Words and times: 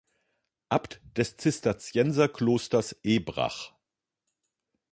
Abt 0.69 0.99
des 1.15 1.37
Zisterzienserklosters 1.37 2.95
Ebrach. 3.03 3.73